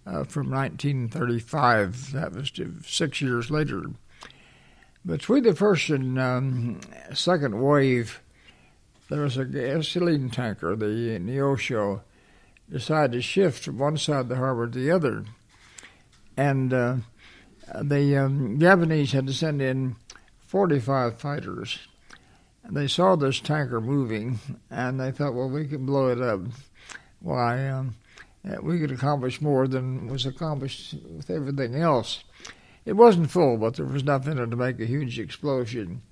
[0.04, 2.12] uh, from 1935.
[2.12, 2.52] That was
[2.84, 3.84] six years later.
[5.06, 6.80] Between the first and um,
[7.14, 8.20] second wave,
[9.08, 12.02] there was a gasoline tanker, the Neosho,
[12.70, 15.24] decided to shift from one side of the harbor to the other.
[16.36, 16.96] And uh,
[17.80, 19.96] the um, Japanese had to send in
[20.46, 21.78] 45 fighters.
[22.62, 24.38] And they saw this tanker moving,
[24.70, 26.40] and they thought, well, we can blow it up.
[27.20, 27.96] Why, um,
[28.62, 32.24] we could accomplish more than was accomplished with everything else.
[32.84, 36.02] It wasn't full, but there was enough in it to make a huge explosion.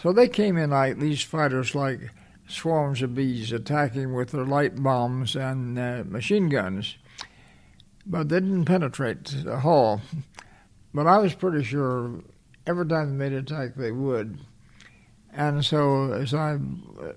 [0.00, 2.10] So they came in like these fighters, like
[2.52, 6.96] swarms of bees, attacking with their light bombs and uh, machine guns.
[8.06, 10.00] But they didn't penetrate the hull.
[10.94, 12.20] But I was pretty sure
[12.66, 14.38] every time they made an attack, they would.
[15.32, 16.58] And so, as I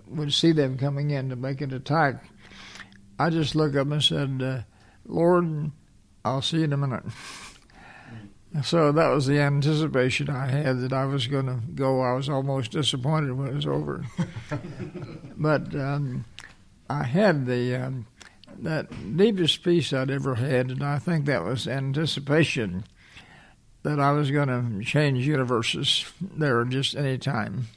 [0.08, 2.24] would see them coming in to make an attack,
[3.20, 4.62] I just looked up and said, uh,
[5.06, 5.72] Lord,
[6.24, 7.04] I'll see you in a minute.
[8.64, 12.02] So that was the anticipation I had that I was going to go.
[12.02, 14.06] I was almost disappointed when it was over.
[15.38, 16.26] but um,
[16.90, 18.08] I had the um,
[18.60, 22.86] that deepest peace I'd ever had, and I think that was anticipation
[23.84, 27.68] that I was going to change universes there just any time.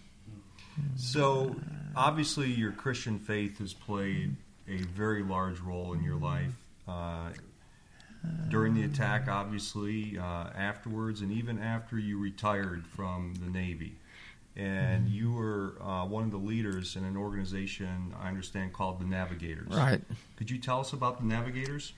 [0.96, 1.56] So,
[1.96, 4.36] obviously, your Christian faith has played
[4.68, 6.52] a very large role in your life.
[6.86, 7.30] Uh,
[8.48, 13.96] during the attack, obviously, uh, afterwards, and even after you retired from the Navy.
[14.56, 15.14] And mm-hmm.
[15.14, 19.68] you were uh, one of the leaders in an organization, I understand, called the Navigators.
[19.68, 20.00] Right.
[20.36, 21.92] Could you tell us about the Navigators?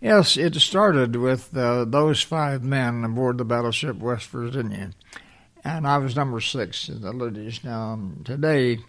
[0.00, 4.90] Yes, it started with uh, those five men aboard the battleship West Virginia.
[5.62, 7.62] And I was number six in the ladies.
[7.62, 8.80] Now, today,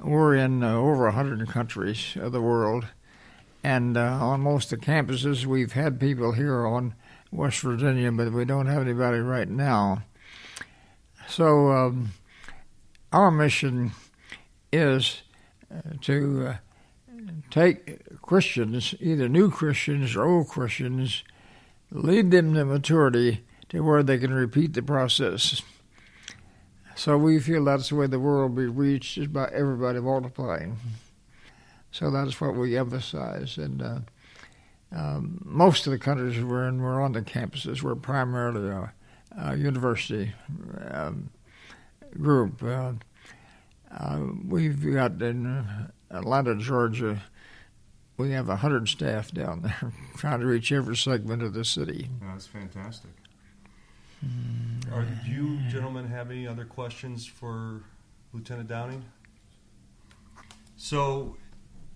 [0.00, 2.86] we're in uh, over 100 countries of the world
[3.62, 6.94] and uh, on most of the campuses, we've had people here on
[7.30, 10.02] West Virginia, but we don't have anybody right now.
[11.28, 12.10] So um,
[13.12, 13.92] our mission
[14.72, 15.22] is
[15.72, 16.54] uh, to uh,
[17.50, 21.22] take Christians, either new Christians or old Christians,
[21.90, 25.62] lead them to maturity to where they can repeat the process.
[26.94, 30.76] So we feel that's the way the world will be reached is by everybody multiplying.
[31.92, 33.58] So that's what we emphasize.
[33.58, 33.98] And uh,
[34.90, 37.82] um, most of the countries we're in, we're on the campuses.
[37.82, 38.92] We're primarily a,
[39.38, 40.32] a university
[40.90, 41.30] um,
[42.18, 42.62] group.
[42.62, 42.94] Uh,
[43.96, 47.22] uh, we've got in Atlanta, Georgia,
[48.16, 52.08] we have 100 staff down there trying to reach every segment of the city.
[52.22, 53.10] That's fantastic.
[54.24, 57.80] Mm, Are, do you gentlemen have any other questions for
[58.32, 59.04] Lieutenant Downing?
[60.76, 61.36] So,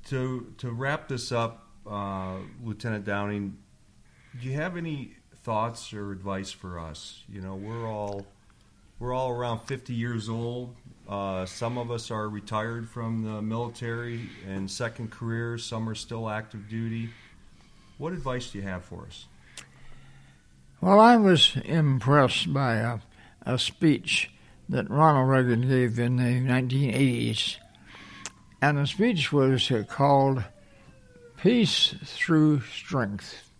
[0.06, 3.58] to to wrap this up, uh, Lieutenant Downing,
[4.40, 7.22] do you have any thoughts or advice for us?
[7.28, 8.26] You know, we're all
[8.98, 10.74] we're all around 50 years old.
[11.08, 15.64] Uh, some of us are retired from the military and second careers.
[15.64, 17.10] Some are still active duty.
[17.98, 19.26] What advice do you have for us?
[20.80, 22.98] Well, I was impressed by a,
[23.42, 24.30] a speech
[24.68, 27.56] that Ronald Reagan gave in the 1980s
[28.60, 30.44] and the speech was uh, called
[31.36, 33.50] Peace Through Strength.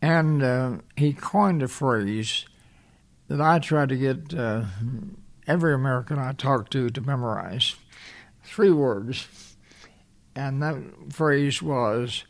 [0.00, 2.46] And uh, he coined a phrase
[3.28, 4.64] that I try to get uh,
[5.46, 7.76] every American I talk to to memorize.
[8.44, 9.26] Three words.
[10.34, 10.76] And that
[11.10, 12.24] phrase was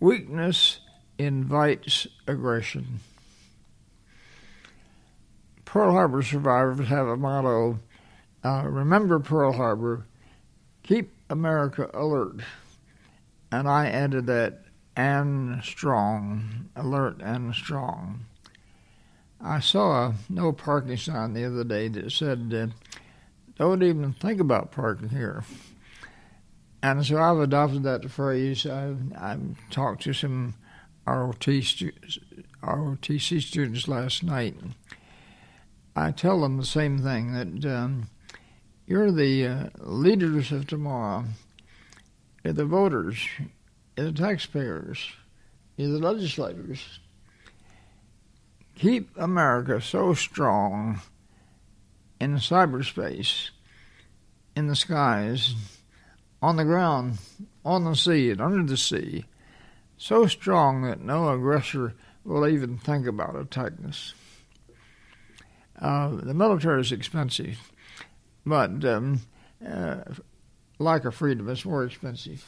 [0.00, 0.80] weakness
[1.18, 3.00] invites aggression.
[5.64, 7.78] Pearl Harbor survivors have a motto
[8.46, 10.06] uh, remember Pearl Harbor,
[10.86, 12.40] keep America alert.
[13.50, 14.62] And I added that
[14.96, 18.24] and strong, alert and strong.
[19.40, 22.68] I saw a no parking sign the other day that said, uh,
[23.56, 25.44] don't even think about parking here.
[26.82, 28.66] And so I've adopted that phrase.
[28.66, 30.54] I, I've talked to some
[31.06, 31.92] ROTC
[33.42, 34.56] students last night.
[35.94, 38.08] I tell them the same thing that um,
[38.86, 41.24] you're the uh, leaders of tomorrow.
[42.44, 43.18] You're the voters.
[43.96, 45.10] You're the taxpayers.
[45.76, 47.00] You're the legislators.
[48.76, 51.00] Keep America so strong
[52.20, 53.50] in cyberspace,
[54.54, 55.54] in the skies,
[56.42, 57.18] on the ground,
[57.64, 59.24] on the sea, and under the sea,
[59.96, 64.14] so strong that no aggressor will even think about attacking us.
[65.80, 67.72] Uh, the military is expensive,
[68.46, 69.20] but um,
[69.66, 69.96] uh,
[70.78, 72.46] lack of freedom is more expensive.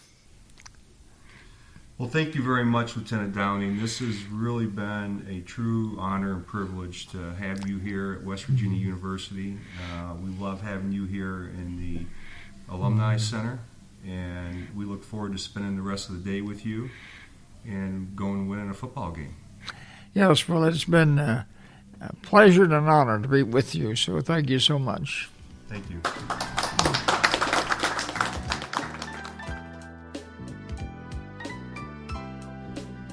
[1.99, 3.81] Well, thank you very much, Lieutenant Downing.
[3.81, 8.45] This has really been a true honor and privilege to have you here at West
[8.45, 9.59] Virginia University.
[9.93, 12.07] Uh, we love having you here in the
[12.73, 13.59] Alumni Center,
[14.07, 16.89] and we look forward to spending the rest of the day with you
[17.67, 19.35] and going and winning a football game.
[20.15, 21.45] Yes, well, it's been uh,
[22.01, 25.29] a pleasure and an honor to be with you, so thank you so much.
[25.69, 26.01] Thank you.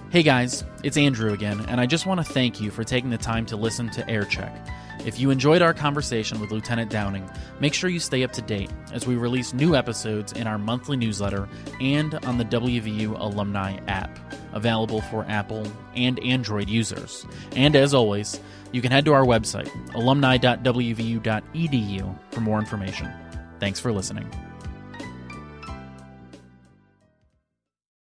[0.10, 3.18] Hey guys, it's Andrew again, and I just want to thank you for taking the
[3.18, 4.72] time to listen to Aircheck.
[5.06, 7.30] If you enjoyed our conversation with Lieutenant Downing,
[7.60, 10.96] make sure you stay up to date as we release new episodes in our monthly
[10.96, 11.50] newsletter
[11.82, 14.18] and on the WVU Alumni app,
[14.56, 17.26] available for Apple and Android users.
[17.56, 18.40] And as always,
[18.72, 23.14] you can head to our website, alumni.wvu.edu, for more information.
[23.60, 24.28] Thanks for listening.